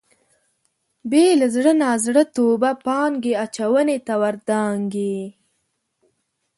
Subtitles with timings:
[1.09, 5.19] بې له زړه نازړه توبه پانګې اچونې ته ور دانګي.